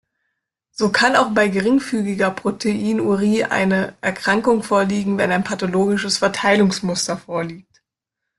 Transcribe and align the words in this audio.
So 0.71 0.91
kann 0.91 1.15
auch 1.15 1.29
bei 1.29 1.47
geringfügiger 1.47 2.31
Proteinurie 2.31 3.43
eine 3.43 3.95
Erkrankung 4.01 4.63
vorliegen, 4.63 5.19
wenn 5.19 5.31
ein 5.31 5.43
pathologisches 5.43 6.17
Verteilungsmuster 6.17 7.17
vorliegt. 7.17 7.83